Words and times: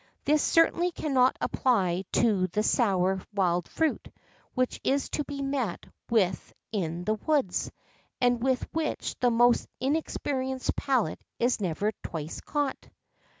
[XII 0.01 0.07
57] 0.13 0.33
This 0.33 0.41
certainly 0.43 0.91
cannot 0.93 1.37
apply 1.41 2.05
to 2.13 2.47
the 2.47 2.63
sour 2.63 3.21
wild 3.35 3.67
fruit 3.69 4.09
which 4.55 4.81
is 4.83 5.09
to 5.09 5.23
be 5.25 5.43
met 5.43 5.85
with 6.09 6.53
in 6.71 7.03
the 7.03 7.13
woods, 7.13 7.71
and 8.19 8.41
with 8.41 8.65
which 8.73 9.15
the 9.19 9.29
most 9.29 9.67
inexperienced 9.79 10.75
palate 10.75 11.23
is 11.37 11.61
never 11.61 11.91
twice 12.01 12.41
caught. 12.41 12.89